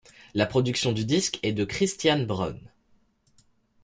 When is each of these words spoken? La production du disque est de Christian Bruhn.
La 0.33 0.47
production 0.47 0.93
du 0.93 1.05
disque 1.05 1.37
est 1.43 1.53
de 1.53 1.63
Christian 1.63 2.23
Bruhn. 2.25 2.59